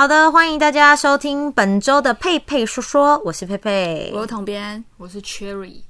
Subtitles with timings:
[0.00, 5.82] 好的，欢迎大家收听本周的佩佩说说，我是佩佩，我是统编，我是 Cherry。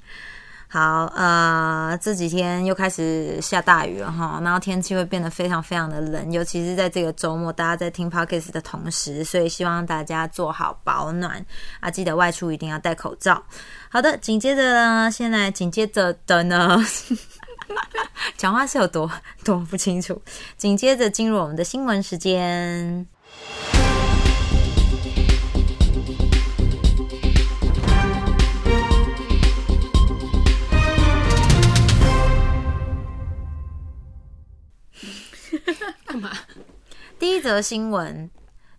[0.66, 11.46] 好，呃，这几天又开始下大雨了哈，然后天气会变得非常非常的冷，尤其是在这个周末，大家在听 Podcast 的同时，所以希望大家做好保暖
[11.79, 13.40] 啊，记得外出一定要戴口罩。
[13.88, 16.84] 好的，紧接着呢，现在紧接着的呢，
[18.36, 19.08] 讲话是有多
[19.44, 20.21] 多不清楚，
[20.57, 23.07] 紧接着进入我们的新闻时间。
[36.11, 36.37] 干嘛
[37.20, 38.28] 第一则新闻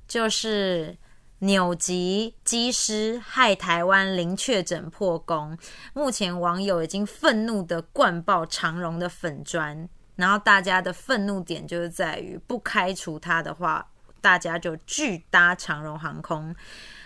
[0.05, 0.98] 就是
[1.40, 5.57] 纽吉机师害台湾零确诊破功，
[5.94, 9.88] 目前网友已经愤怒的灌爆长荣的粉砖，
[10.18, 13.88] 然后大家的愤怒点就是在于不开除他的话，
[14.20, 16.54] 大家就拒搭长荣航空。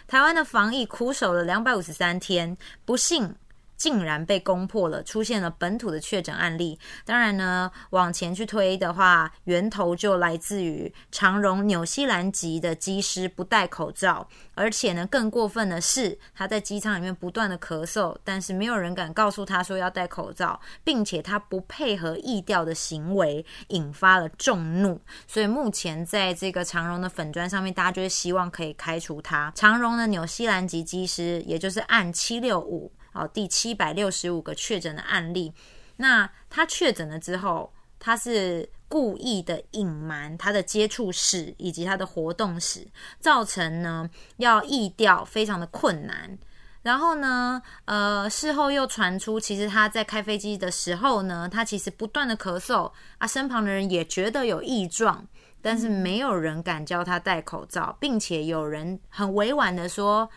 [0.07, 3.35] 台湾的防疫苦守了两百五十三天，不幸。
[3.77, 6.79] 竟然被攻破了，出现了本土的确诊案例。
[7.05, 24.99] 当然呢，往前去推的话，源头就来自于长荣纽西兰籍的机师不戴口罩，而且呢，更过分的是，他在机舱里面不断的咳嗽，但是没有人敢告诉他说要戴口罩，并且他不配合意调的行为，引发了众怒。
[25.27, 29.51] 所以目前在这个长荣的粉砖上面，大家就是希望可以开除他。
[29.55, 32.91] 长荣的纽西兰籍机师，也就是按七六五。
[33.15, 35.53] 哦，第七百六十五个确诊的案例，
[35.95, 42.85] 那他确诊了之后，他是故意的隐瞒他的接触史以及他的活动史，
[43.21, 46.37] 造成呢要疫调非常的困难。
[46.81, 55.25] 然后呢，呃，事后又传出，其实他在开飞机的时候呢，他其实不断的咳嗽啊，身旁的人也觉得有异状，
[55.61, 60.29] 但是没有人敢教他戴口罩，并且有人很委婉的说。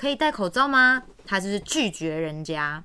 [0.00, 1.02] 可以戴口罩吗？
[1.26, 2.82] 他就是拒绝人家。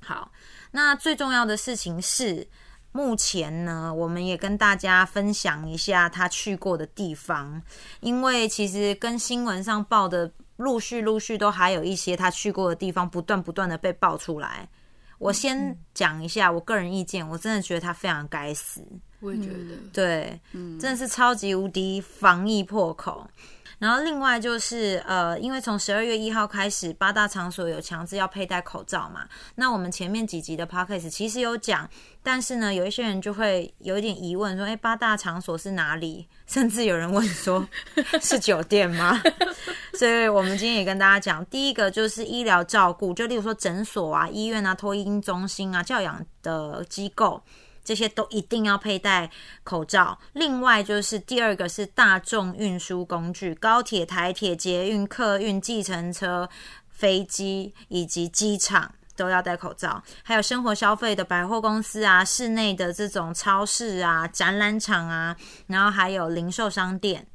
[0.00, 0.32] 好，
[0.72, 2.48] 那最重要的事情是，
[2.90, 7.62] 目前呢，我们也跟大家分享一下他去过的地方，
[8.00, 14.68] 因为其实跟新闻上报的陆续陆续都还有一些他去过的地方，不断不断的被爆出来。
[15.18, 18.84] 我先讲一下我个人意见，我真的觉得他非常该死。
[19.20, 23.30] 我也觉得，对，嗯，真的是超级无敌防疫破口。
[23.82, 29.26] 然后另外就是，呃，因为从十二月一号开始，八大场所有强制要佩戴口罩嘛。
[29.56, 31.90] 那我们前面几集的 podcast 其实有讲，
[32.22, 36.28] 但是呢，有一些人就会有一点疑问，说，哎，八大场所是哪里？
[36.46, 37.66] 甚至有人问说，
[38.22, 39.20] 是酒店吗？
[39.98, 47.42] 所以我们今天也跟大家讲，第一个就是医疗照顾，就例如说诊所啊、医院啊、托婴中心啊、教养的机构。
[47.84, 49.30] 这些都一定要佩戴
[49.64, 50.18] 口罩。
[50.34, 56.48] 另外就是第二个是大众运输工具，高铁、台铁、捷运、客运、计程车、
[56.88, 60.02] 飞机以及机场都要戴口罩。
[60.22, 67.26] 还有生活消费的百货公司啊，室内的这种超市啊、展览场啊，然后还有零售商店。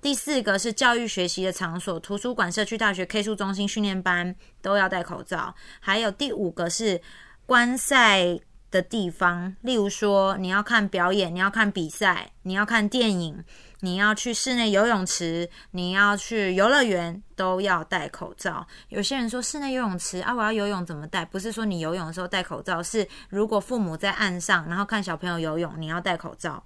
[0.00, 5.54] 第四个是教育学习的场所，图书馆、社区大学、K 书中心、训练班都要戴口罩。
[5.80, 7.00] 还有第五个是
[7.46, 8.38] 观赛。
[8.70, 13.42] 的地方，例如说你要看表演，你要看比赛，你要看电影，
[13.80, 18.66] 你要去室内游泳池，你要去游乐园，都要戴口罩。
[18.88, 21.24] 有些人说室内游泳池啊，我要游泳怎么戴？
[21.24, 26.64] 不是说你游泳的时候戴口罩，是如果父母在岸上，然后看小朋友游泳，你要戴口罩。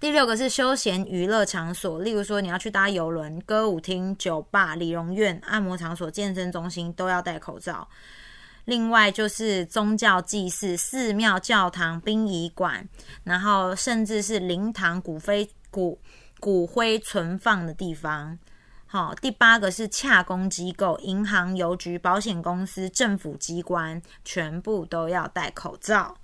[0.00, 7.88] 第六个是休闲娱乐场所，例如说你要去搭游轮、歌舞厅、酒吧、理容院、按摩场所、健身中心，都要戴口罩。
[8.68, 12.86] 另外就是宗教祭祀、寺庙、教堂、殡仪馆，
[13.24, 15.98] 然后甚至是灵堂、骨灰、骨
[16.38, 18.38] 骨灰存放的地方。
[18.84, 26.18] 好，第八个是洽公机构，银行、邮局、保险公司、政府机关，全部都要戴口罩。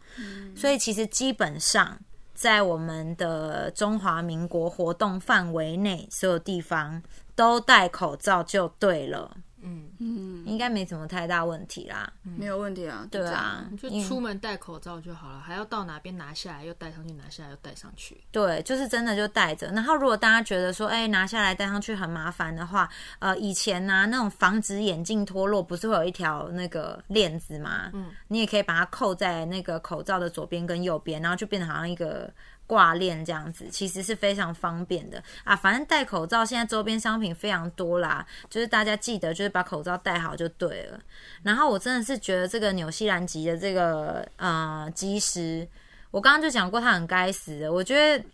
[0.54, 1.98] 所以其实基本上
[2.34, 7.02] 在我们的中华民国活动范围内，所有地方
[7.34, 9.34] 都戴口罩就对了。
[9.64, 19.66] 嗯嗯，应该没什么太大问题啦，没有问题啊，对啊，就出门戴口罩就好了，还要到哪边拿下来又戴上去，拿下来又戴上去，对，就是真的就戴着。
[19.68, 22.88] 然后如果大家觉得说，哎，拿下来戴上去很麻烦的话，
[23.18, 27.90] 呃，以前呢那种防止眼镜脱落，不是会有一条那个链子吗？
[27.94, 32.32] 嗯，你也可以把它扣在那个口罩的左边跟右边，然后就变得好像一个。
[32.74, 35.54] 挂链这样子其实是非常方便的啊！
[35.54, 40.98] 反正戴口罩现在周边商品非常多啦，就是大家记得就是把口罩戴好就对了。
[41.44, 45.64] 然后我真的是觉得这个纽西兰籍的这个呃机师，
[46.10, 47.72] 我刚刚就讲过他很该死的。
[47.72, 48.24] 我觉得，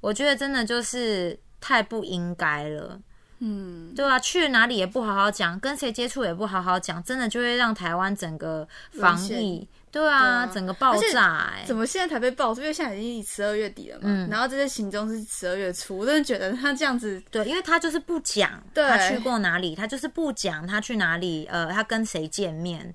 [0.00, 3.00] 我觉得真的就是太不应该了。
[3.38, 8.66] 嗯，对啊，去哪里也不好好讲，跟谁接触也不好好讲，真的就会让台湾整个
[8.98, 11.52] 防疫，对啊，整个爆炸。
[11.54, 12.52] 哎，怎么现在才被爆？
[12.54, 22.94] 因为现在已经十二月底了嘛，然后这些行踪是十二月初，我真的觉得他这样子，对，因为他就是不讲他去过哪里，他就是不讲他去哪里，呃，他跟谁见面。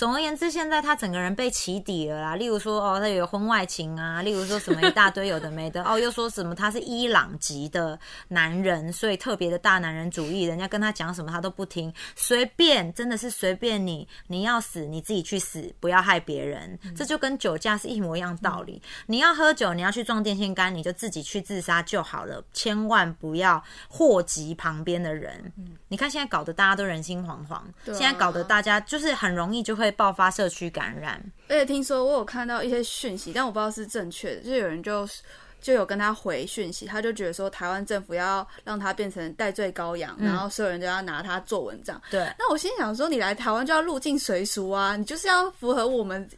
[0.00, 2.34] 总而言之，现在他整个人被起底了啦。
[2.34, 5.84] 例如说，哦，他有婚外情啊；例如说什么一大堆有的没的。
[5.84, 10.44] 哦，又说什么他是伊朗籍的男人，所以特别的大男人主义。
[10.44, 14.08] 人家跟他讲什么，他都不听，随便，真的是随便你。
[14.28, 16.78] 你要死，你自己去死，不要害别人。
[16.96, 18.80] 这就跟酒驾是一模一样道理。
[19.04, 25.52] 你要喝酒，你要去撞电线杆，你就自己去自杀就好了，千万不要祸及旁边的人。
[25.88, 29.89] 你看现在搞得大家都人心惶惶，现在搞得大家就是很容易就会。
[29.92, 34.42] 爆发社区感染，而且听说我有看到一些讯息，但我不知道是正确的。
[34.42, 35.08] 就有人就
[35.60, 42.00] 就有跟他回讯息，他就觉得说台湾政府要让他变成戴罪羔羊，然后所有人都要拿他做文章。
[42.10, 46.28] 对，那我心想说，你来台湾就要入境随俗啊，你就是要符合我们。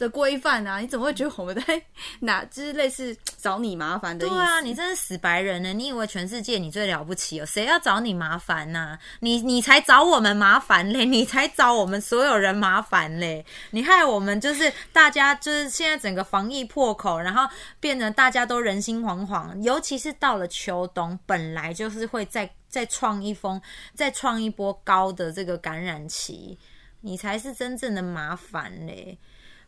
[0.00, 1.82] 的规范啊，你怎么会觉得我们在
[2.20, 2.42] 哪？
[2.46, 4.34] 就是类似找你麻烦的意思？
[4.34, 5.72] 对啊，你真是死白人呢！
[5.72, 7.46] 你以为全世界你最了不起哦？
[7.46, 8.98] 谁要找你麻烦呢？
[9.20, 11.04] 你你才找我们麻烦嘞！
[11.04, 13.44] 你才找我们所有人麻烦嘞！
[13.72, 17.46] 你害我们就是大家就是现在整个防疫破口，然后
[17.78, 19.60] 变得大家都人心惶惶。
[19.62, 23.60] 尤其是到了秋冬，本来就是会再再创一封，
[23.94, 26.56] 再创一波高的这个感染期，
[27.02, 29.18] 你才是真正的麻烦嘞！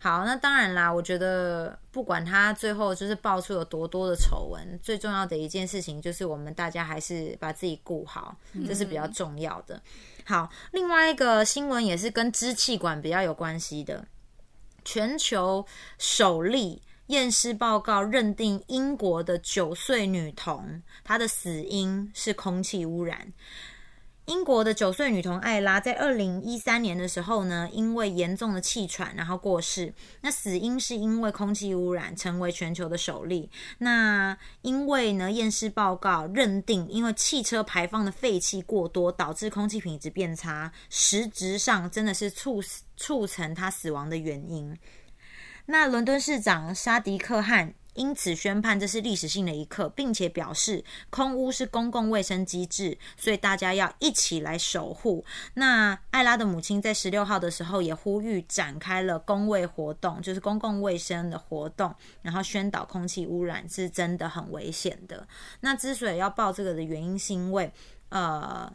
[0.03, 0.93] 好，那当然啦。
[0.93, 9.81] 我觉得不管他最后就是爆出有多多的丑闻，最重要的一件事情就是我们大家还是把自己顾好，这是比较重要的。
[10.25, 14.05] 好，另外一个新闻也是跟支气管比较有关系的，
[14.85, 15.65] 全球
[15.99, 23.33] 首例验尸报告认定英国的九岁女童她的死因是空气污染。
[24.27, 29.93] 英国的九岁女童艾拉在二零一三年的时候呢，因为严重的气喘，然后过世。
[30.21, 33.51] 那死因是因为空气污染，成为全球的首例。
[33.79, 42.63] 那因为呢，验尸报告认定，因为汽车排放的废气过多，导致空气品质变差，实质上真的是促
[42.97, 44.79] 促成他死亡的原因。
[45.67, 47.75] 那伦敦市长沙迪克汉。
[47.95, 55.25] 因此宣判这是历史性的一刻，并且表示空屋是公共卫生机制，所以大家要一起来守护。
[55.55, 65.27] 那艾拉的母亲在十六号的时候也呼吁展开了公卫活动，就是公共卫生的活动，然后宣导空气污染是真的很危险的。
[65.61, 67.73] 那之所以要报这个的原因，是因为
[68.09, 68.73] 呃，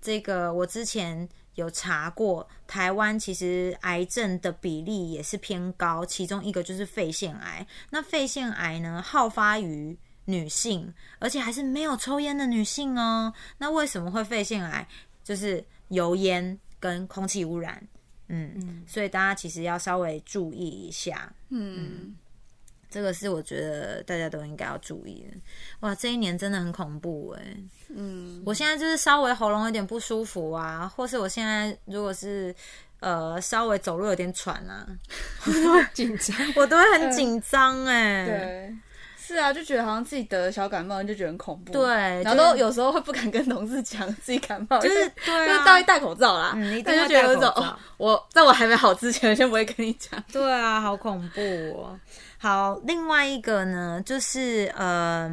[0.00, 1.28] 这个我之前。
[1.54, 7.66] 有查过，台湾其实癌症的比例也是偏高，其中一个就是肺腺癌。
[7.90, 13.32] 那肺腺癌呢，好发于女性，而且还是没有抽烟的女性哦。
[13.58, 14.86] 那为什么会肺腺癌？
[15.22, 17.86] 就是油烟跟空气污染。
[18.28, 21.32] 嗯，所以大家其实要稍微注意一下。
[21.50, 22.16] 嗯。
[22.94, 25.36] 这个是我觉得大家都应该要注意的。
[25.80, 27.56] 哇，这一年真的很恐怖哎。
[27.88, 32.54] 嗯，我现在就是稍微喉咙有点不舒服啊，或是我现在如果是
[33.00, 34.86] 呃稍微走路有点喘啊，
[35.92, 38.26] 紧张，我都会很紧张哎。
[38.26, 38.74] 对，
[39.26, 41.72] 是啊，就觉得好像自己得了小感冒，就觉得很恐怖。
[41.72, 41.86] 对，
[42.22, 46.52] 然后都有时候会不敢跟同事讲自己感冒，就是对啊，戴戴口罩啦。
[46.54, 47.50] 嗯，就觉得有一种，
[47.96, 50.22] 我在我还没好之前，先不会跟你讲。
[50.30, 51.40] 对啊，好恐怖
[51.72, 51.98] 哦。
[52.36, 55.26] 好，另外一个呢，就是呃，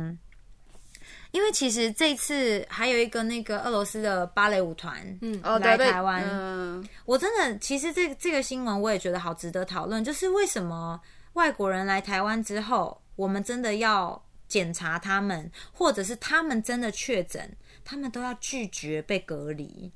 [1.31, 10.98] 因为其实这次还有一个那个俄罗斯的芭蕾舞团，嗯，来台湾，嗯，我真的其实这这个新闻我也觉得好值得讨论，就是为什么
[11.33, 19.92] 外国人来台湾之后，我们真的要检查他们，或者是他们真的确诊，他们都要拒绝被隔离。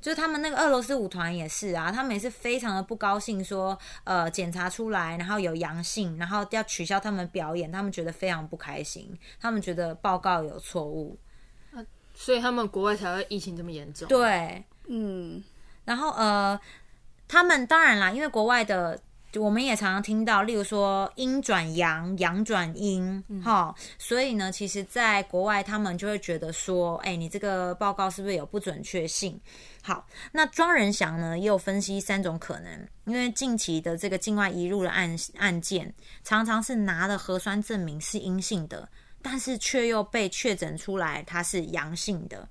[0.00, 11.18] 就是他们那个俄罗斯舞团也是啊，他们也是非常的不高兴，说呃检查出来，然后有阳性，然后要取消他们表演，他们觉得非常不开心，他们觉得报告有错误，
[12.14, 14.06] 所以他们国外才会疫情这么严重。
[14.08, 15.42] 对，嗯，
[15.84, 16.58] 然后呃，
[17.26, 19.00] 他们当然啦，因为国外的。
[19.36, 29.40] 我们也常常听到，例如说阴转阳，阳转阴，哈，所以呢，其实，在国外他们就会觉得说，哎，你这个报告是不是有不准确性？
[29.82, 38.88] 好，那庄仁祥呢也有分析三种可能，因为近期的这个境外移入的案案件，常常是拿了核酸证明是阴性的，
[39.22, 42.48] 但是却又被确诊出来它是阳性的，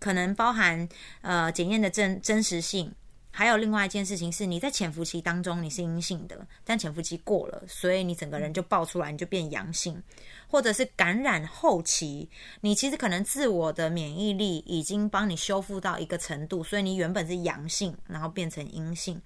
[0.00, 0.88] 可能包含
[1.22, 2.92] 呃检验的真真实性。
[3.36, 10.00] 还有另外一件事情是，你在潜伏期当中你是阴性的，但潜伏期过了，所以你整个人就爆出来，你就变阳性，
[10.46, 19.20] 或者是感染后期，你其实可能自我的免疫力已经帮你修复到一个程度，所以你原本是阳性，然后变成阴性。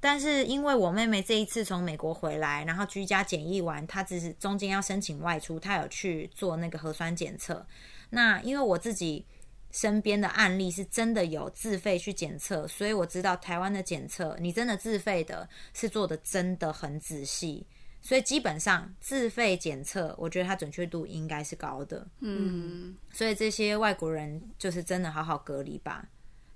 [0.00, 7.66] 但是因为我妹妹这一次从美国回来，然后居家检疫完，她只是中间要申请外出，她有去做那个核酸检测。
[8.08, 9.26] 那因为我自己
[9.74, 17.66] 身边的案例是真的有自费去检测，所以我知道台湾的检测，你真的自费的是做的真的很仔细，
[18.00, 22.06] 所以基本上自费检测，我觉得它准确度应该是高的。
[22.20, 26.06] 嗯，所以这些外国人就是真的好好隔离吧。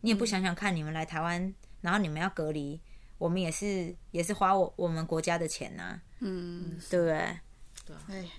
[0.00, 2.80] 你也不想想看，你们来台湾，然后你们要隔离，
[3.18, 7.36] 我们也是也是花我我们国家的钱呐、嗯，对不对？
[7.84, 8.30] 对，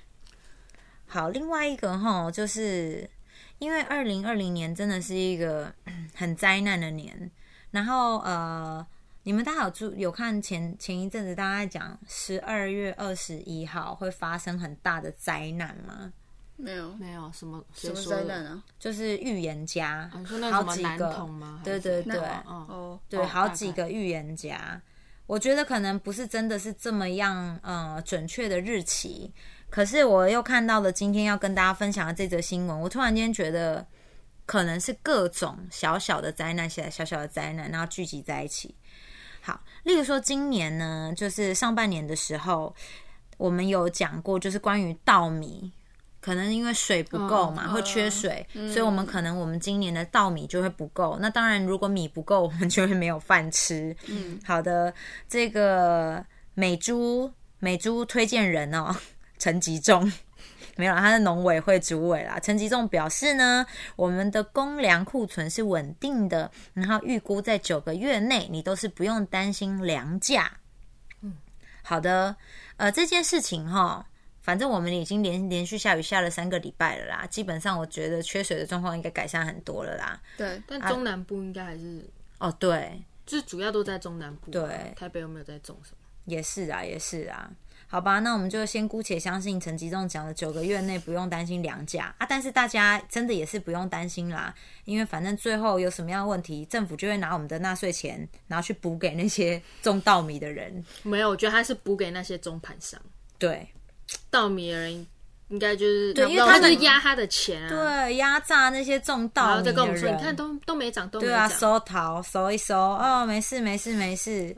[1.05, 3.09] 好，另外一个哈，就是
[3.59, 5.73] 因为二零二零年真的是一个
[6.15, 7.29] 很灾难的年，
[7.71, 8.85] 然后呃，
[9.23, 16.11] 你们大家有注有看前前一阵子大家在讲十二月二十一号会发生很大的灾难吗？
[16.55, 16.93] 没有。
[16.95, 18.63] 没有什么什么灾难啊？
[18.77, 21.29] 就是预言家，啊那好几个？
[21.63, 22.17] 对对对。
[22.17, 24.81] 哦哦，对，哦好几个预言家，
[25.25, 29.31] 我觉得可能不是真的是这么样呃准确的日期，
[29.69, 33.85] 可是我又看到了今天要跟大家分享的这则新闻，我突然间觉得
[34.45, 38.75] 可能是各种小小的灾难，小小小的灾难，然后聚集在一起。
[39.41, 42.75] 好，例如说今年呢，就是上半年的时候，
[43.37, 45.71] 我们有讲过，就是关于稻米。
[46.21, 51.17] 可能因为水不够嘛，嗯会缺水，所以我们可能我们今年的稻米就会不够。
[51.21, 53.95] 那当然，如果米不够，我们就会没有饭吃。
[54.07, 54.93] 嗯，好的，
[55.29, 56.21] 这个
[56.55, 58.93] 美珠美珠推荐人哦，
[59.39, 60.11] 陈吉仲。
[60.77, 62.39] 没有啦，他是农委会主委啦。
[62.39, 63.65] 陈吉仲表示呢，
[63.97, 70.49] 我们的公粮库存是稳定的，然后预估在九个月内，你都是不用担心粮价。
[71.21, 71.35] 嗯，
[71.83, 72.33] 好的，
[72.77, 74.07] 呃，这件事情哈，
[74.39, 80.21] 反正我们已经连连续下雨下了三个礼拜了啦，基本上我觉得缺水的状况应该改善很多了啦。
[80.37, 84.53] 对，但中南部应该还是，哦，对，就是主要都在中南部啊。
[84.53, 85.97] 对台北有没有在种什么？
[86.23, 87.51] 也是啊，也是啊。
[87.91, 94.53] 好吧，那我们就先姑且相信陈吉仲讲的九个月内不用担心粮价啊，但是大家真的也是不用担心啦，
[94.85, 100.85] 因为反正最后有什么样的问题，政府就会拿我们的纳税钱，然后去补给那些种稻米的人。
[101.01, 103.01] 没有，我觉得他是补给那些中盘商，
[103.39, 103.67] 对
[104.29, 105.07] 稻米的人
[105.47, 111.57] 应该就是对因为他们就是压他的钱啊，对，压榨那些种稻米的后再跟我们说，人，你看都都没涨，都没对啊，涨。
[111.57, 114.55] 收桃收一收哦，没事没事没事。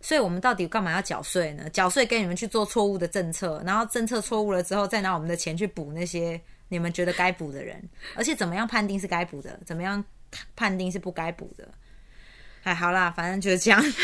[0.00, 1.68] 所以我们到底干嘛要缴税呢？
[1.70, 7.82] 缴税给你们去做错误的政策，然后政策错误了之后，再拿我们的钱去补那些你们觉得该补的人。
[8.14, 10.02] 而且怎么样判定是该补的，怎么样
[10.56, 11.68] 判定是不该补的？
[12.62, 13.82] 哎，好啦，反正就是这样。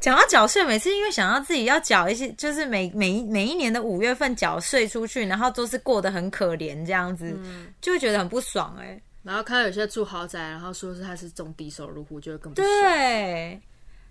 [0.00, 7.38] 讲到缴税，每次因为想到自己要缴一些，就是每每一每一年的五月份缴税出去，然后都是过得很可怜这样子，
[7.80, 12.80] 就会觉得很不爽哎、然后看到有些住豪宅，然后说是他是中低收入户，就会更不爽。
[12.80, 13.60] 对，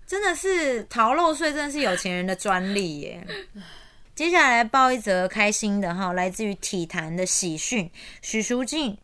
[0.06, 3.26] 真的是逃漏税，真的是有钱人的专利耶。
[4.14, 8.98] 接下来报一则开心的哈，来自于体坛的喜讯，许淑净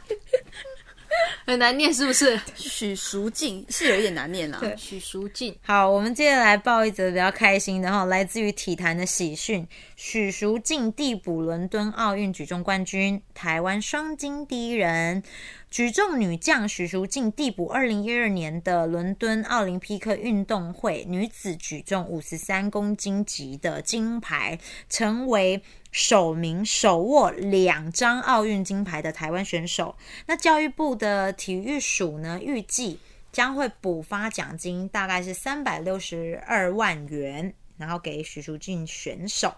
[1.47, 2.39] 很难念是不是？
[2.55, 4.59] 许淑静是有一点难念啊。
[4.61, 9.67] 对许淑静，好，我们接下来报一则比较开心的哈，来自于体坛的喜讯，
[9.97, 15.23] 许淑静递补伦敦奥运举重冠军，台湾双金第一人。
[15.71, 24.59] 举重女将许淑净递补二零一二年的伦敦奥林匹克运动会女子举重五十三公斤级的金牌，
[24.89, 25.63] 成为
[25.93, 29.97] 首名手握两张奥运金牌的台湾选手。
[30.27, 32.99] 那教育部的体育署呢，预计
[33.31, 39.55] 将会补发奖金，大概是三百六十二万元，然后给许淑净选手。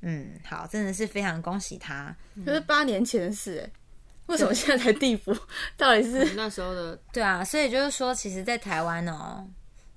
[0.00, 2.14] 嗯，好，真的是非常恭喜他。
[2.44, 3.70] 这是八年前的事哎，
[4.26, 5.36] 为什么现在才地府？
[5.76, 9.46] 到底是那时候的对啊，所以就是说，其实，在台湾哦，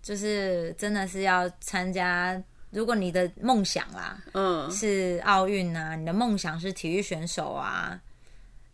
[0.01, 2.41] 就是真的是要参加。
[2.69, 7.97] 如果你的梦想啦嗯，是奥运啊，你的梦想是体育选手啊，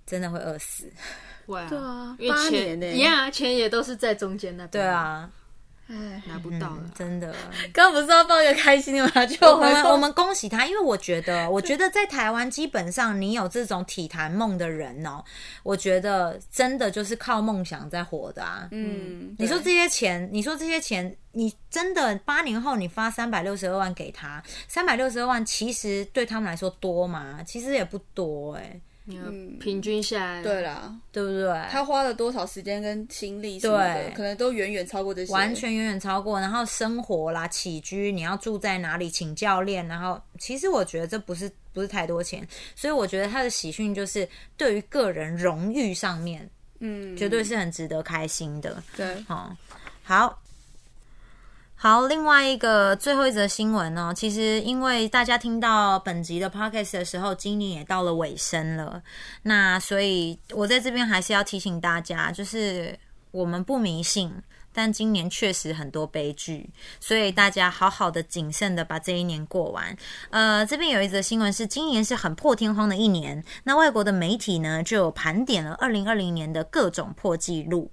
[0.05, 0.91] 真的会饿死。
[1.45, 5.29] 会啊，对啊因为八钱一样啊，钱也都是在中间那边，对，啊，
[5.87, 6.91] 哎，拿不到了嗯。
[6.95, 7.33] 真的。
[7.73, 9.25] 刚刚不是要报一个开心的吗？
[9.25, 15.23] 就我们我们恭喜他，因为我觉得， 我觉得在台湾基本上你有这种体坛梦的人哦，
[15.63, 18.67] 我觉得真的就是靠梦想在活的啊。
[18.71, 27.39] 嗯，你说这些钱，你说这些钱，你真的八年后你发三百六十二万给他，三百六十二万其实对他们来说多吗？
[27.45, 31.47] 其实也不多哎、你看平均下来，对啦，对不对？
[31.69, 35.33] 他花了多少时间跟心力什么的对，可能都远远超过这些。
[35.33, 36.39] 完全远远超过。
[36.39, 39.85] 然后生活啦、起居，你要住在哪里，请教练。
[39.87, 48.81] 然后其实我觉得这不是不是太多钱，所以我觉得他的喜讯就是对于个人荣誉上面，嗯，绝对是很值得开心的。
[48.95, 49.55] 对，哦，
[50.03, 50.39] 好。
[51.83, 59.03] 好，另外一个最后一则新闻呢，其实因为大家听到本集的 podcast 的时候，今年也到了尾声了，
[59.41, 62.97] 那所以我在这边还是要提醒大家，就是
[63.31, 64.33] 我们不迷信，
[64.71, 66.69] 但今年确实很多悲剧，
[67.01, 69.93] 所以大家好好的谨慎的把这一年过完。
[70.29, 77.91] 呃，这边有一则新闻是，今年是很破天荒的一年，那外国的媒体呢就有盘点了二零二零年的各种破纪录。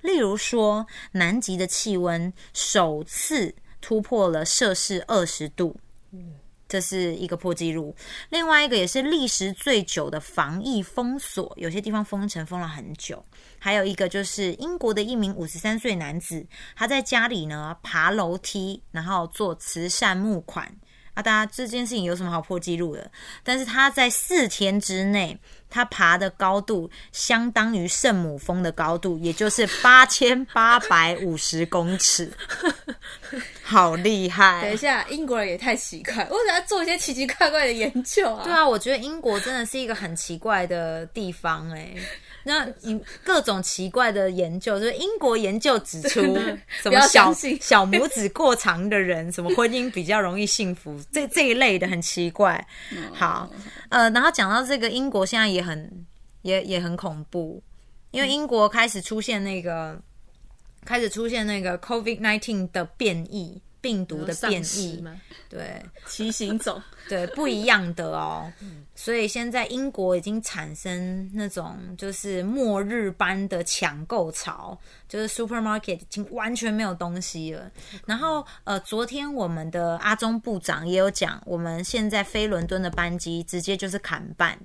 [0.00, 5.76] 例如说，南极的气温首次突破了摄氏二十度，
[6.68, 7.94] 这是一个破纪录。
[8.30, 13.24] 另外一个也是历时最久的防疫封锁，有些地方封城封了很久。
[13.58, 20.76] 还有一个就是英国的一名五十三岁男子，他在家里呢爬楼梯，然后做慈善募款。
[21.16, 23.10] 啊，大家这件事情有什么好破纪录的？
[23.42, 25.38] 但是他在四天之内，
[25.70, 32.30] 他爬的高度相当于圣母峰的高度，也就是八千八百五十公尺，
[33.64, 34.60] 好厉害！
[34.64, 38.44] 等一下，英国人也太奇怪，为什么要做一些奇奇怪怪的研究啊？
[38.44, 41.94] 对啊，我觉得英国真的是一个很奇怪的地方哎、
[42.48, 46.20] 那你各种奇怪的研究， 就是英国研究指出，
[46.80, 52.64] 什么小 小拇指过长的人，什么婚姻比较容易幸福，这这一类的很奇怪。
[53.12, 53.50] 好，
[53.88, 56.06] 呃，然后讲到这个，英国现在也很
[56.42, 57.60] 也也很恐怖，
[58.12, 60.00] 因为英国开始出现那个
[60.84, 65.20] 开始出现那个 COVID nineteen 的变异病毒的变异，吗？
[65.48, 65.80] 对。
[66.06, 68.52] 奇形种， 对，不一样的哦。
[68.94, 74.78] 所以现在英国已经产生那种就是末日般的抢购潮，
[75.08, 77.70] 就是 supermarket 已经完全没有东西了。
[78.06, 84.58] 然后呃，昨天我们的阿中部长也有讲，我们现在飞伦敦的班机直接就是砍半。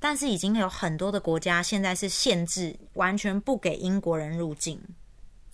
[0.00, 4.80] 但是已经有很多的国家现在是限制，完全不给英国人入境。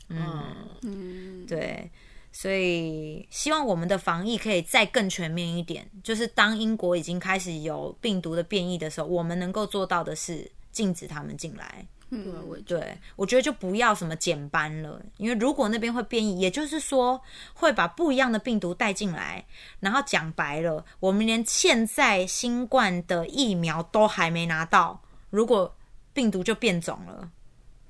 [0.08, 1.90] 嗯，对，
[2.36, 5.88] 所以希望我们的防疫可以再更全面一点。
[6.02, 11.86] 就是当英国已经开始有病毒的变异的时候，我们能够做到的是禁止他们进来。
[12.10, 17.20] 对啊，我也觉得对，我觉得就不要什么减班了，因为如果那边会变异，也就是说
[17.54, 19.46] 会把不一样的病毒带进来。
[19.80, 25.76] 然后讲白了，我们连现在新冠的疫苗都还没拿到，如果
[26.12, 27.30] 病毒就变种了，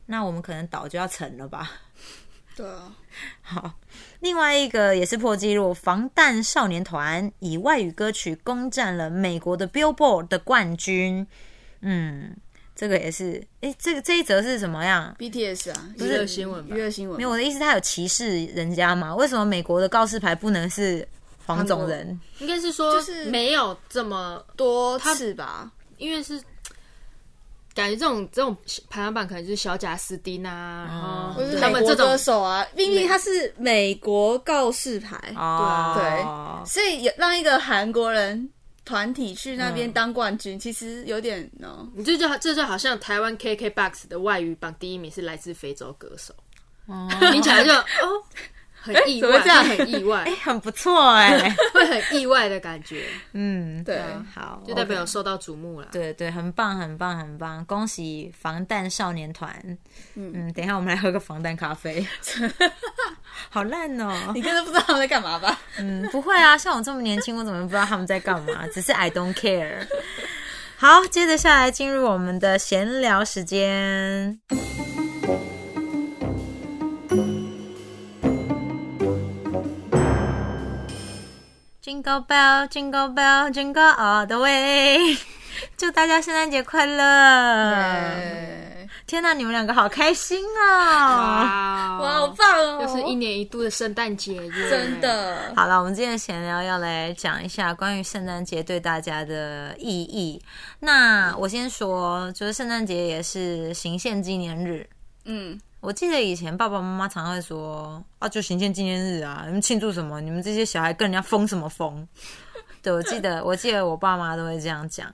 [0.06, 1.70] 那我们可能岛就要沉了吧。
[2.56, 2.96] 对啊，
[3.42, 3.74] 好，
[4.24, 11.26] 另外一个也是破纪录，防弹少年团以外语歌曲攻占了美国的 Billboard 的冠军。
[11.82, 12.34] 嗯，
[12.74, 19.14] 这个也是，诶，这个这一则是什么样？BTS 啊，娱乐新闻吧娱乐新闻没有，我的意思，他有歧视人家吗？
[19.14, 21.06] 为什么美国的告示牌不能是
[21.44, 22.18] 黄种人？
[22.38, 26.40] 应该是说就是没有这么，多次吧，因为是
[27.74, 28.56] 感觉这种这种
[28.88, 38.48] 排行榜可能就是小贾斯汀啊，然后或者他们这种美国歌手啊，明明他是美国告示牌，哦，所以也让一个韩国人
[38.84, 41.88] 团体去那边当冠军，其实有点呢。
[41.94, 46.32] 你这就这就好像台湾 KKBOX 的外语榜第一名是来自非洲歌手，
[47.32, 48.22] 听起来就哦
[48.84, 53.98] 很意外，这样很意外 哎、，很不错哎、 会很意外的感觉，嗯，对，
[54.34, 55.88] 好，就代表有受到瞩目了。
[55.90, 57.64] 对对，很棒，很棒，很棒！
[57.64, 59.50] 恭喜防弹少年团。
[60.16, 62.06] 嗯等一下我们来喝个防弹咖啡。
[63.48, 64.12] 好烂哦！
[64.34, 65.58] 你根本不知道他们在干嘛吧？
[65.78, 68.66] 嗯，不会啊，像我这么年轻，我怎么不知道他们在干嘛？
[68.68, 69.86] 只是 I don't care。
[70.76, 74.38] 好，接着下来进入我们的闲聊时间。
[81.94, 85.16] Jingle bell, jingle bell, jingle all the way。
[85.78, 87.72] 祝大家圣诞节快乐！
[87.76, 92.00] 对天哪，你们两个好开心啊！
[92.00, 92.82] 哇哇，好棒哦！
[92.82, 94.68] 又是一年一度的圣诞节耶！
[94.68, 100.42] 真的，好了，我们今天的闲聊要来讲一下关于圣诞节对大家的意义。
[100.80, 104.84] 那我先说，就是圣诞节也是行宪纪念日。
[105.26, 110.18] 嗯，我记得以前爸爸妈妈常会说啊，就行宪纪念日啊，你们庆祝什么？
[110.18, 112.08] 你们这些小孩跟人家疯什么疯？
[112.80, 115.12] 对，我记得，我记得我爸妈都会这样讲。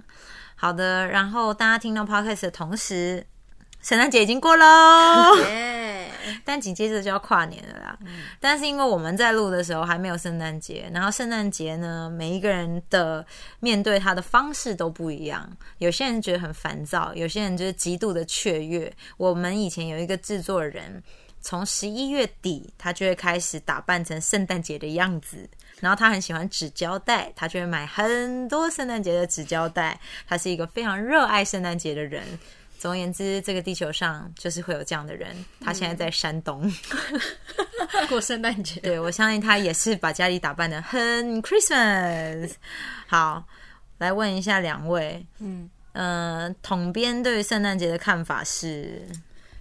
[0.55, 3.27] 好的，然后大家听到 podcast 的同时，
[3.83, 5.37] 圣诞节已经过喽。
[5.43, 6.10] 耶，
[6.45, 7.99] 但紧接着就要跨年了啦。
[8.39, 13.25] 但是因为我们在录的时候还没有圣诞节，然后圣诞节呢，每一个人的
[13.61, 15.51] 面对他的方式都不一样。
[15.79, 18.93] 有些人觉得很烦躁，有些人就是极度的雀跃。
[19.17, 21.03] 我们以前有一个制作人，
[21.41, 25.49] 从十一月底他就会开始打扮成圣诞节的样子。
[25.81, 29.99] 然后他很喜欢纸胶带，他就会买很多圣诞节的纸胶带。
[30.29, 32.23] 他是一个非常热爱圣诞节的人。
[32.81, 35.37] 总而言之，这个地球上就是会有这样的人。
[35.61, 36.73] 他现在在山东
[38.09, 38.81] 过圣诞节。
[38.83, 42.53] 对我相信他也是把家里打扮的很 Christmas。
[43.07, 43.47] 好，
[43.99, 49.07] 来问一下两位，嗯呃，统编对于圣诞节的看法是？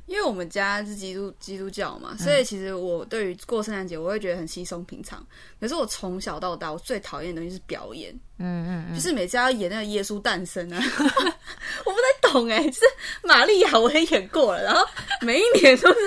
[0.06, 5.24] 因为我们家是基督基督教嘛，所以其实我对于过圣诞节，我会觉得很稀松平常。
[5.60, 8.12] 可是我从小到大，我最讨厌的东西是表演。
[8.40, 12.62] 嗯嗯，就是每次要演那个耶稣诞生啊， 我不太懂哎。
[12.70, 12.82] 就是
[13.24, 14.86] 玛利亚我也演过了，然后
[15.22, 16.00] 每一年都是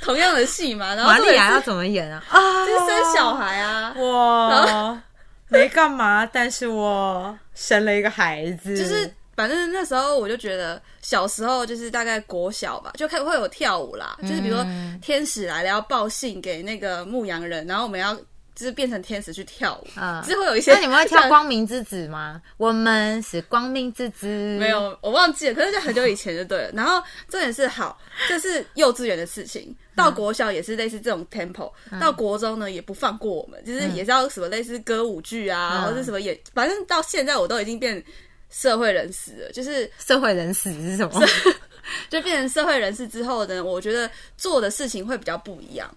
[0.00, 0.94] 同样的戏嘛。
[0.94, 2.22] 然后玛利亚要怎么演啊？
[2.30, 3.94] 啊，就是生小孩啊。
[3.98, 5.02] 哇，
[5.48, 8.76] 没干嘛，但是我生了一个孩子。
[8.76, 9.10] 就是。
[9.36, 14.64] 反正那时候我就觉得，小时候就是大概国小吧，就开会有跳舞啦，就是比如说
[15.02, 18.16] 天使来了要报信给那个牧羊人，然后我们要
[18.54, 20.72] 就是变成天使去跳舞，啊，是会有一些。
[20.72, 22.40] 那你们会跳光明之子吗？
[22.56, 24.26] 我们是光明之子。
[24.58, 26.70] 没有，我忘记了，可是就很久以前就对了。
[26.72, 38.02] 然后重点是好，这是幼稚园的事情，到国小也是类似这种 tempo，到国中呢也不放过我们，就是也是要什么类似歌舞剧啊，或者什么也，反正到现在我都已经变。
[38.50, 41.20] 社会人士了，就是社会人士是什么？
[42.08, 45.92] 就变成社会人士之后呢，我觉得做的事情会比较不一样。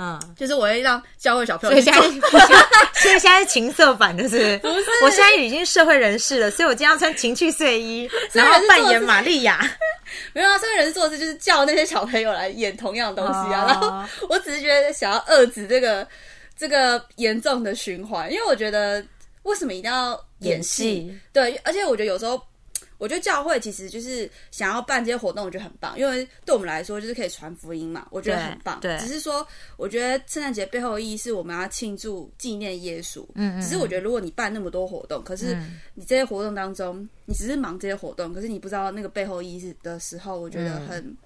[0.00, 1.78] 嗯，就是我会让教会小朋友。
[1.78, 2.00] 所以现在，
[3.02, 4.56] 所以现在是情色版的是？
[4.58, 9.60] 不是，我现在已经社会人士了，所以我今天要穿情趣睡衣， 然后扮演玛利亚。
[10.32, 13.66] 没有啊，社会人士做的事就是叫那些小朋友来演同样的东西啊。
[13.66, 16.08] 然后我只是觉得想要遏制这个
[16.56, 19.04] 这个严重的循环，因为我觉得。
[19.44, 21.18] 为什么一定要演戏？
[21.32, 22.40] 对，而且我觉得有时候，
[23.00, 28.78] 我觉得教会其实就是想要办这些活动，我觉得很棒，因为对我们来说就是可以传福音嘛，我觉得很棒。
[28.80, 29.44] 对，只是说，
[29.76, 33.24] 我觉得圣诞节背后的意义是我们要庆祝纪念耶稣。
[33.34, 33.60] 嗯嗯。
[33.60, 35.56] 只是我觉得，如果你办那么多活动，可是
[35.94, 41.16] 你这些活动当中，你只是忙这些活动，可是你不知道那个背后意义的时候，我觉得很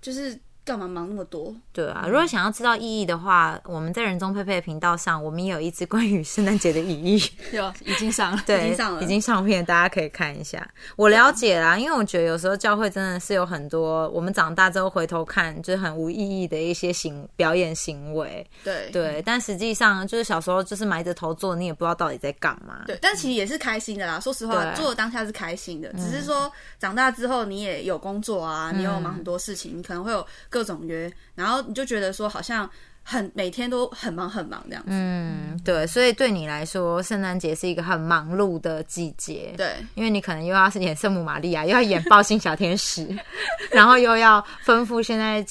[0.00, 0.36] 就是。
[0.70, 1.52] 干嘛忙那么多？
[1.72, 10.64] 对啊，如果想要知道意义的话，我们在人中佩佩的频道上，我们也有一支关于圣诞节的意义， 有已经上了，对，已经上了，已经上片，大家可以看一下。
[10.94, 18.48] 我了解啦，因为我觉得有时候教会真的是有很多我们长大之后回头看，就是很无意义的一些行表演行为。
[18.62, 22.84] 对对，但实际上就是小时候就是埋着头做，你也不知道到底在干嘛。
[22.86, 24.20] 对，但其实也是开心的啦。
[24.20, 31.12] 说实话，做的当下是开心的，只是说长大之后你也有工作啊，你有忙很多事情，你可能会有各种约。
[31.34, 32.68] 然后你就觉得说，好像
[33.02, 34.88] 很每天都很忙很忙这样子。
[34.92, 39.54] 嗯，对，所以对你来说，圣诞节是一个很忙碌的季节。
[39.56, 43.08] 对，因为你可能又要是演圣母玛利亚，又要演报信小天使，
[43.72, 45.44] 然后又要吩咐现在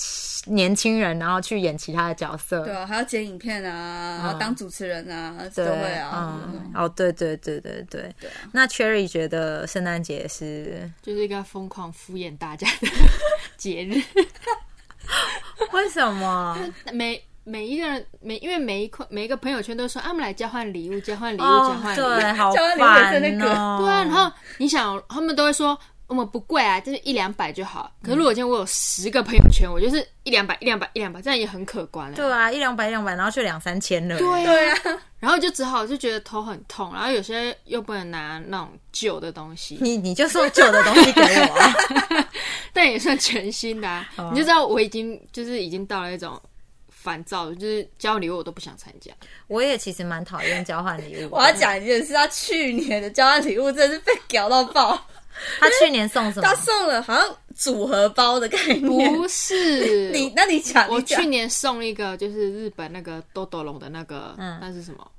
[0.45, 2.63] 年轻人，然后去演其他的角色。
[2.63, 6.39] 对啊，还要剪影片啊，然后当主持人啊，都会啊。
[6.76, 8.13] 哦，对对对对对。
[8.19, 8.48] 对啊。
[8.52, 12.88] 那 Cherry 觉得圣诞节是就是一个疯狂敷衍大家的
[13.58, 14.02] 节日。
[15.74, 16.58] 为什么？
[16.93, 23.78] 每每一个人每因为每一块每一个朋友圈都说啊，我们来交换礼物，交换礼物，交换礼物，对，好烦哦。
[23.82, 25.78] 对啊，然后你想，他们都会说
[26.10, 27.89] 我们不贵啊，就是一两百就好。
[28.02, 32.15] 可是如果今天我有十个朋友圈，我就是一两百，一两百，一两百，这样也很可观了。
[32.15, 34.17] 对啊，一两百，一两百，然后就两三千了。
[34.17, 34.78] 对啊，
[35.19, 39.78] 然后就只好就觉得头很痛，然后有些又不能拿那种旧的东西。
[39.80, 42.30] 你你就送旧的东西给我，啊
[42.74, 44.10] 但也算全新的啊。
[44.32, 46.41] 你就知道我已经就是已经到了一种
[46.89, 49.12] 烦躁，就是交礼物我都不想参加。
[49.45, 51.30] 我也其实蛮讨厌交换礼物。
[51.36, 55.06] 我要讲一件事，他去年的交换礼物真的是被屌到爆。
[55.59, 56.47] 他去年送什么？
[56.47, 59.13] 他送了好像组合包的概念。
[59.15, 65.09] 不是 你，那你讲，我去年送一个就是日本那个豆豆龙的那个，嗯那是什么？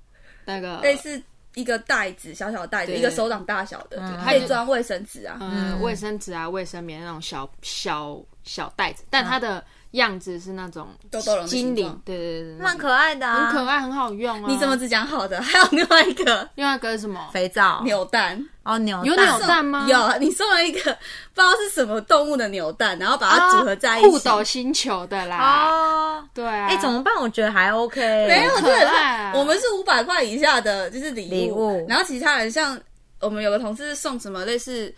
[0.45, 1.21] 那个类似
[1.55, 9.65] 一个袋子，小小袋子，一个手掌大小的，可以装卫生纸啊，嗯，卫生纸啊，卫生棉那种小小小袋子，但它的。
[9.93, 14.47] 样子是那种豆豆龙精灵，对对对，蛮可爱的，很可爱，很好用啊！
[14.49, 15.43] 你怎么只讲好的？
[15.43, 17.29] 还有另外一个， 另外一个是什么？
[17.33, 19.87] 肥皂、扭蛋哦，扭有扭蛋吗？
[19.91, 25.69] 有，你送了一个不知道是什么动物的扭蛋，然后把它组合在一起，酷斗星球的啦。
[25.69, 27.13] 哦，对啊，哎，怎么办？
[27.21, 29.33] 我觉得还 OK，没有，可爱。
[29.35, 31.85] 我们是五百块以下的，就是礼物。
[31.89, 32.79] 然后其他人像
[33.21, 34.95] 我们有个同事送什么类似。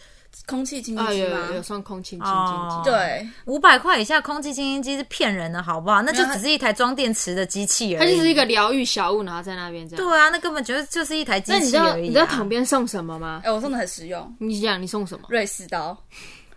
[0.47, 1.39] 空气清啊，新机吗？
[1.39, 6.03] 有有有送空气清哦净机，对，五百块以下空气清新机是骗人的，好不好？
[6.03, 8.01] 那就只是一台装电池的机器而已。
[8.01, 10.05] 它就是一个疗愈小物，然后在那边这样。
[10.05, 12.07] 对啊，那根本就是就是一台机那你知道器而已、啊。
[12.09, 13.53] 你知道旁边送什么吗哎、？
[13.53, 15.27] 我送的很实用，你讲你送什么？
[15.29, 15.97] 瑞士刀，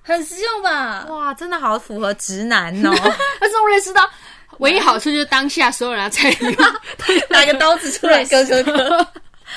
[0.01, 1.05] 很实用吧？
[1.09, 2.91] 哇，真的好符合直男哦。
[3.39, 4.01] 他送瑞士刀，
[4.59, 6.57] 唯一好处就是当下所有人要参与。
[7.29, 9.07] 拿一个刀子出来，割割割。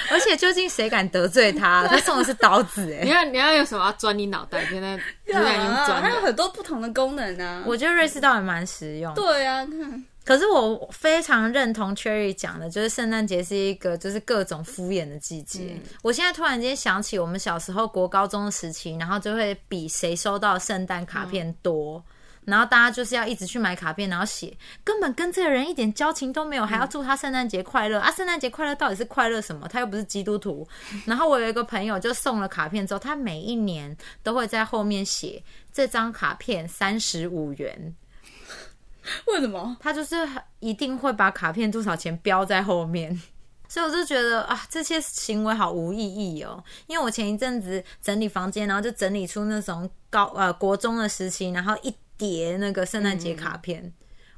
[0.11, 1.87] 而且究竟谁敢得罪他？
[1.89, 3.01] 他送的是刀子哎。
[3.03, 4.65] 你要你要有什么要钻你脑袋？
[4.67, 6.01] 现在 钻的。
[6.03, 7.63] 它有很多不同的功能啊。
[7.67, 9.13] 我觉得瑞士刀也蛮实用。
[9.15, 15.81] 对啊，看可是我非常认同 Cherry 讲的，就是圣诞节是一个就是各种敷衍的季节。
[16.03, 22.05] 我现在突然间想起我们小时候国高中的时期，然后就会比谁收到圣诞卡片多。
[22.49, 28.11] 然后大家就是要一直去买卡片，然后写，根本跟这个人一点交情都没有，还要祝他圣诞节快乐、啊！
[28.11, 29.69] 圣诞节快乐到底是快乐什么？
[29.69, 30.67] 他又不是基督徒。
[31.05, 37.95] 然后我有一个朋友就送了卡片之后，他每一年都会在后面写这张卡片三十五元，
[39.29, 39.77] 为什么？
[39.81, 40.17] 他就是
[40.61, 43.21] 一定会把卡片多少钱标在后面。
[43.69, 46.63] 所以我就觉得啊，这些行为好无意义哦。
[46.87, 53.93] 因为我前一阵子整理房间，然后就整理出那种高呃国中的时期，然后一叠那个圣诞节卡片。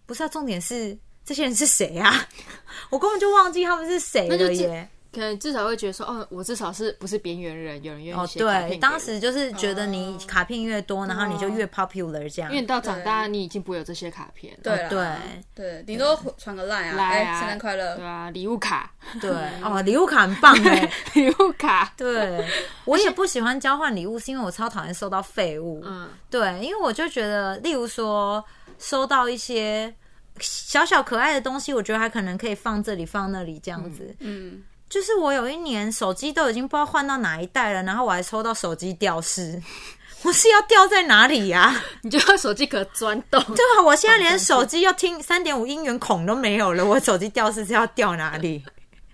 [0.04, 2.28] 不是啊，重点是这些人是谁啊？
[2.90, 4.90] 我根本就忘记他们是谁了耶。
[5.12, 12.60] 可能至少会觉得说，哦，我至少是不是边缘人，有人愿意哦，写卡片给对，当时就是觉得你卡片越多，然后你就越 popular 这样因为。
[12.60, 14.60] 你到长大，你已经不会有这些卡片了。
[14.62, 15.16] 对啦对
[15.54, 18.04] 对，顶多传个赖啊，哎，来啊，圣诞快乐对。
[18.04, 19.30] 啊，礼物卡，对，
[19.64, 20.90] 哦，礼物卡很棒哎。
[21.14, 22.44] 礼物卡，对，
[22.84, 25.82] 我也不喜欢交换礼物，是因为我超讨厌收到废物。
[25.84, 28.44] 嗯，对，因为我就觉得，例如说
[28.78, 29.92] 收到一些
[30.38, 34.14] 小小可爱的东西，我觉得还可能可以放这里放那里这样子。
[34.20, 39.62] 嗯，就是我有一年手机都已经不知道换到哪一代了，然后我还抽到手机吊饰，
[40.24, 43.42] 我是要掉在哪里呀、 你就要手机壳钻洞。
[43.44, 48.62] 对啊，我现在连手机要听三点五音源孔都没有了，我手机吊饰是要掉哪里？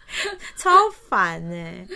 [0.56, 0.70] 超
[1.08, 1.86] 烦呢、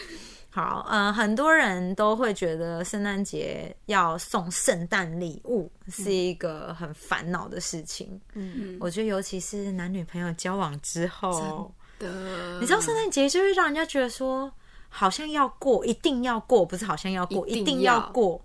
[0.51, 8.21] 好，呃，很多人都会觉得圣诞节要送圣诞礼物是一个很烦恼的事情。
[8.35, 14.53] 嗯，我觉得，尤其是男女朋友交往之后，的，你知道圣诞节就会让人家觉得说，
[14.89, 17.95] 好像要过，一定要过，不是好像要过，一定要。
[17.95, 18.43] 要过。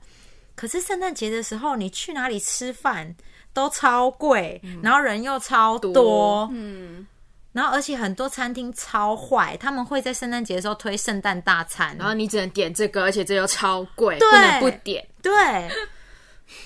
[0.54, 3.14] 可是圣诞节的时候，你去哪里吃饭
[3.52, 7.06] 都超贵，然后人又超多，多嗯，
[7.52, 15.06] 然后而且很多餐厅超坏，他们会在圣诞节的时候推圣诞大餐，然后你只能点这个，而且这又超贵，对不能不点。
[15.22, 15.34] 对，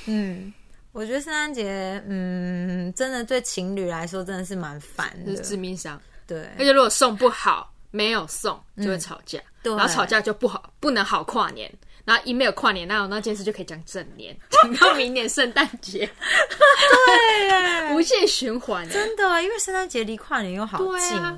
[0.05, 0.53] 嗯，
[0.91, 5.31] 我觉得圣诞节，嗯，真的对情侣来说真的是蛮烦的。
[5.31, 5.99] 是的，致命伤。
[6.29, 6.47] 对。
[6.57, 9.75] 而且如果送不好，没有送就会吵架，对。
[9.75, 11.69] 然后吵架就不好，不能好跨年。
[12.05, 16.09] 然后一没有跨年，那有那件事就可以讲整年， 讲到明年圣诞节，
[17.05, 18.87] 对，无限循环。
[18.89, 21.37] 真的，因为圣诞节离跨年又好近，啊。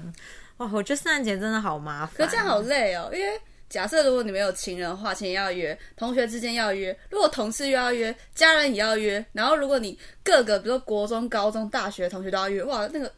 [0.58, 13.12] 哇，我觉得圣诞节真的好麻烦，可这样好累哦，因为假设如果你没有情人的话，情人要约，同学之间要约，如果同事又要约，家人也要约，然后如果你各个比如说国中、高中、大学同学都要约，哇，那个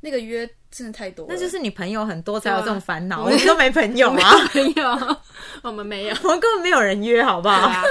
[0.00, 1.32] 那个约真的太多了。
[1.32, 5.16] 那就是你朋友很多才有这种烦恼，啊我们都没朋友啊，没有，
[5.62, 6.16] 我们没有。
[6.22, 7.68] 我们根本没有人约，好不好？
[7.68, 7.84] 啊，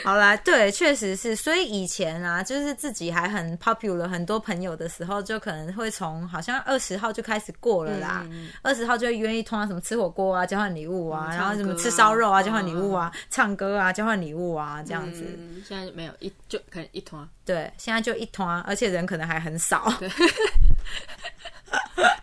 [0.04, 1.36] 好啦，对，确实是。
[1.36, 8.26] 所以以前啊，就是自己还很 popular，很多朋友的时候，就可能会从好像二十号就开始过了啦。
[8.62, 15.24] 二十、号就会约一通啊，什么吃火锅啊，交换礼物啊，嗯然后什么吃烧肉啊，交换嗯礼物啊，唱歌啊，交换礼物啊，这样子。
[15.38, 19.92] 嗯现在没有一就可能一团，对，现在就一通啊，而且人可能还很少。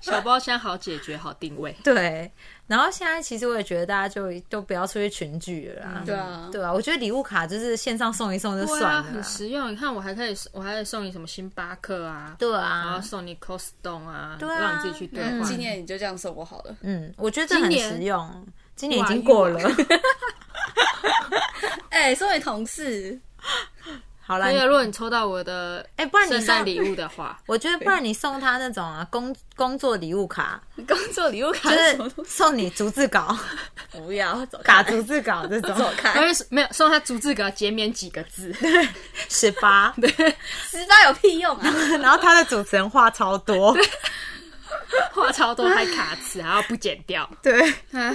[0.02, 1.76] 小包厢好解决，好定位。
[1.84, 2.30] 对，
[2.68, 6.04] 然后现在其实我也觉得大家就都不要出去群聚了啦。
[6.06, 9.02] 对啊，对啊，我觉得礼物卡就是线上送一送就算了啦。
[9.04, 9.72] 很实用。
[9.72, 15.50] 你看，我还可以，我还可以送你什么星巴克啊，对啊然后啊，送你 Costco 啊，对啊让你自己去兑嗯换。
[15.50, 16.76] 今年你就这样送我好了。
[16.82, 18.46] 嗯，我觉得这很今年实用。
[18.76, 19.60] 今年已哇经过了，
[21.90, 23.20] 哎、送给同事，
[24.28, 33.38] 好啦所以，，如果你抽到我的哎、不然你送，圣诞礼物的话， 我觉得不然你送他那种啊工工作礼物卡，工作礼物卡就是送你逐字稿、
[33.92, 36.12] 不要走开，打逐字稿这种，走我开。
[36.20, 38.54] 会没有送他逐字稿，减免几个字，
[39.30, 39.94] 十八，
[40.70, 41.74] 十八有屁用啊！
[42.02, 43.74] 然后他的主持人话超多，
[45.14, 47.30] 话超多还卡词，还要不剪掉。
[47.42, 48.14] 对，哎，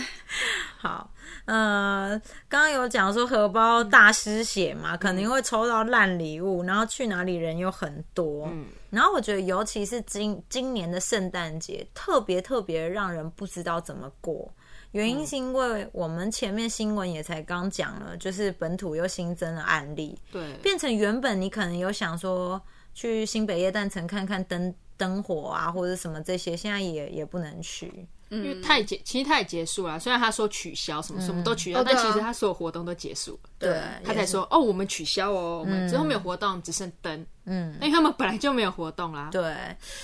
[0.79, 1.09] 好。
[1.45, 8.49] 呃，刚刚有讲说荷包大失血嘛，可能会抽到烂礼物，然后去哪里人又很多。
[8.53, 8.67] 嗯。
[8.91, 14.53] 然后我觉得，尤其是今今年的圣诞节，特别特别让人不知道怎么过，
[14.93, 22.61] 原因是因为我们前面新闻也才刚讲了，就是本土又新增了案例，对，变成原本你可能有想说
[22.93, 28.07] 去新北夜诞城看看灯灯火啊，或者什么这些，现在也也不能去。
[28.31, 30.01] 因为他也结，其实他也结束了。
[30.01, 33.51] 虽然他说取消什么什么都取消，哦啊但其实他所有活动都结束了。
[33.59, 37.27] 对，他才说哦，我们取消哦，我们之后没有活动，只剩灯。
[37.45, 39.29] 嗯，因为他们本来就没有活动啦。
[39.31, 39.55] 对，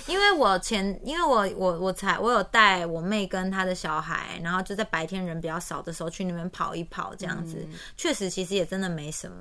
[0.06, 9.36] 因为我前，因为我我我才我有带我妹跟她的小孩，然后就在白天人比较少的时候去那边跑一跑，这样子，确实其实也真的没什么，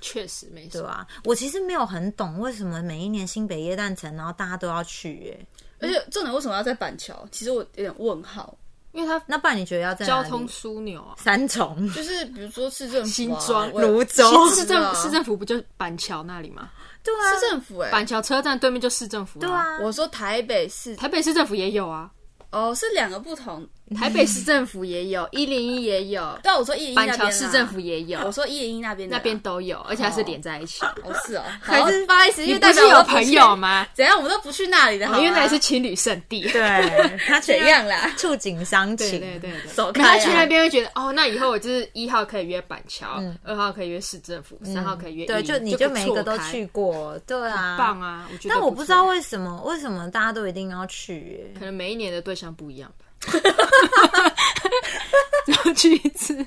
[0.00, 0.80] 确实没错。
[0.80, 1.06] 对吧？
[1.24, 5.46] 我其实没有很懂为什么每一年新北耶诞城，然后大家都要去耶。
[5.80, 7.26] 而且重点为什么要在板桥？
[7.30, 8.56] 其实我有点问号。
[8.92, 16.70] 因为他那不然你觉得要在哪里交通枢纽啊，三重、就是比如说市政府、啊、新庄我也泸州市政市政府不就板桥那里吗？
[17.04, 19.38] 对啊，市政府哎、板桥车站对面就市政府。
[19.38, 22.10] 对，啊，我说台北市台北市政府也有啊，
[22.50, 23.64] 哦，是两个不同。
[23.96, 30.84] 台北市政府也有， 一零一也有，对啊，我说一零一那板桥市政府也有我，说一零一那边的那边都有，而且它是连在一起。
[30.84, 33.56] 哦是哦，还是不好意思，因你为代不是有表我都不去朋友？
[33.56, 33.86] 吗？
[33.94, 36.42] 怎样，我们都不去那里的，好吗因为那里是情侣圣地。
[36.48, 38.12] 对，他怎样啦？
[38.16, 40.18] 触景伤对情，对对对，走开啊！
[40.18, 48.28] 去那边会觉得哦，那以后我就是一号可以约板桥，二号可以约市政府，三号可以约嗯对，一零就你就每一个都去过，对啊，棒啊！
[48.32, 51.54] 我觉得但我不知道错为什么，为什么大家都一定要去耶？
[51.58, 53.06] 可能每一年的对象不一样吧。
[55.46, 56.46] 然后去一次，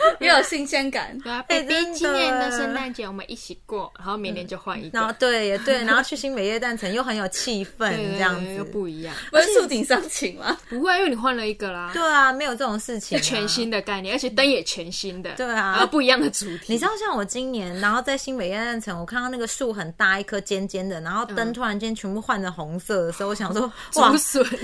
[0.20, 1.18] 也有新鲜感。
[1.48, 8.64] 对今年的圣诞节我们一起过，然后明年就换一个，然后对也对，然后去新北夜诞城又很有气氛，这样子。
[8.64, 9.14] 不一样。
[9.30, 10.56] 不是触景伤情吗？
[10.68, 16.64] 不会，因为你换了一个啦，对啊，没有这种事情、啊，全新的概念，而且灯也全新的，对啊然后不一样的主题。
[16.72, 23.62] 你知道，像我今年，然后在新北夜诞城，我看到那个树很大一棵尖尖的，然后灯突然间全部换成红色的时候，我想说，
[23.96, 24.12] 哇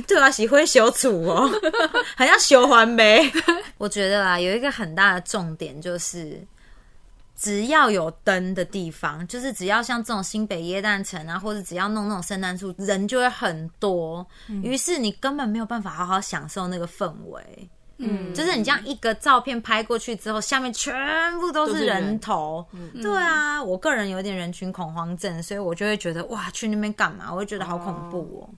[0.06, 1.50] 对啊，喜欢修楚哦，
[2.16, 3.30] 好像修环梅。
[3.78, 6.46] 我觉得啊，有一个很大的重点就是。
[7.36, 14.24] 只要有灯的地方，就是只要像这种新北耶诞城啊，或者只要弄那种圣诞树，人就会很多。
[14.62, 17.68] 于是你根本没有办法好好享受那个氛围。
[17.96, 20.94] 嗯，就是你这样一个照片拍过去之后，下面全
[21.40, 22.64] 部都是人头。
[23.02, 27.32] 对啊，我个人有点人群恐慌症，所以我就会觉得哇，去那边干嘛？
[27.32, 28.54] 我会觉得好恐怖哦。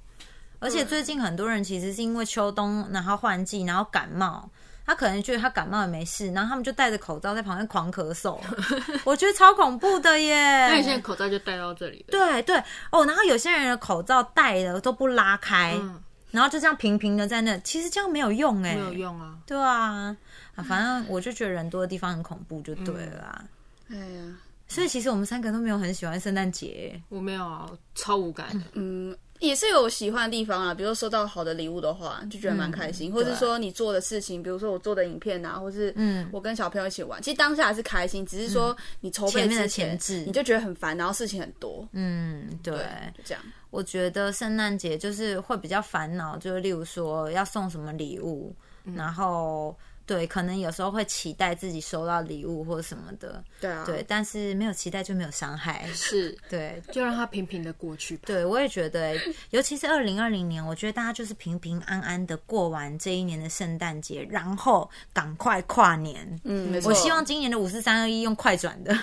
[0.59, 4.47] 而且最近很多人其实是因为秋冬，然后换季，然后感冒。
[4.87, 8.39] 他可能觉得他感冒也没事，然后他们就戴着口罩在旁边狂咳嗽，
[9.05, 10.69] 我觉得超恐怖的耶。
[10.69, 12.57] 那有些人口罩就戴到这里了，对对。
[12.93, 16.01] 哦，然后有些人的口罩戴了都不拉开，嗯。
[16.31, 19.39] 然后就这样平平的在那，其实这样没有用哎，没有用啊。
[19.47, 20.15] 对啊，
[20.55, 23.45] 啊，反正我就觉得人多的地方很恐怖，就对了啦。
[23.91, 24.37] 哎呀，
[24.69, 28.65] 所以其实我们三个都没有很喜欢圣诞节，我没有啊，超无感的。
[28.75, 40.25] 嗯，也是有喜欢的地方啊，比如说收到好的礼物的话，就觉得蛮开心，或者是说你做的事情，比如说我做的影片啊，或是嗯我跟小朋友一起玩，其实当下还是开心，只是说你筹备前面的之前前置。
[40.27, 42.75] 你就觉得很烦，然后事情很多，嗯，对。
[43.17, 43.43] 就这样。
[43.71, 48.55] 我觉得圣诞节就是会比较烦恼，就是例如说要送什么礼物，
[48.95, 58.23] 然后对，可能有时候会期待自己收到礼物或什么的，对啊，对，但是没有期待就没有伤害，是， 对，就让它平平的过去吧。
[58.27, 66.41] 对，我也觉得欸，尤其是二零二零年，我觉得大家就是平平安安的过完这一年的圣诞节，然后赶快跨年。
[66.45, 66.89] 嗯，没错。
[66.89, 68.97] 我希望今年的五四三二一用快转的，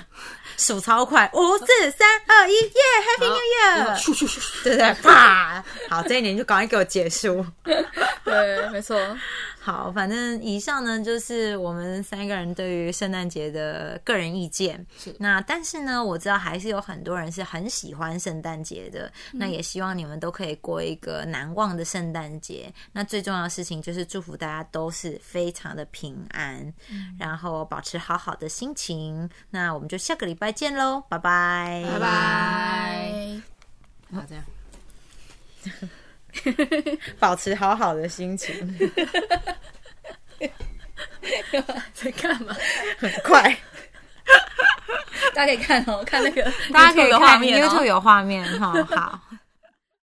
[0.58, 2.82] 数超快，五四三二一，耶
[3.20, 3.98] ，Happy New Year！
[3.98, 5.64] 咻咻咻咻，对对，啪！
[5.90, 7.46] 好，这一年就赶快给我结束。
[8.24, 8.98] 对，没错。
[9.66, 14.86] 好，反正以上呢就是我们三个人对于圣诞节的个人意见。
[14.98, 19.10] 是那但是呢，我知道还是有很多人是很喜欢圣诞节的。
[19.32, 22.74] 那也希望你们都可以过一个难忘的圣诞节。
[22.92, 26.74] 那最重要的事情就是祝福大家都是非常的平安，
[27.18, 29.30] 然后保持好好的心情。
[29.50, 33.42] 那我们就下个礼拜见喽，拜拜，拜拜。
[34.12, 34.44] 好，这样。
[37.20, 38.54] 保持好好的心情，
[41.94, 42.56] 在干嘛？
[42.98, 43.56] 很快。
[45.36, 49.20] 大家可以看哦，看那个大家可以看画面哦 YouTube 有画面哈，好。